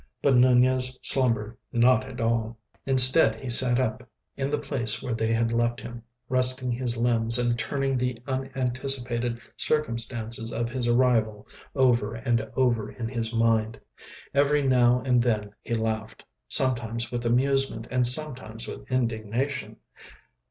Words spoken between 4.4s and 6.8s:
the place where they had left him, resting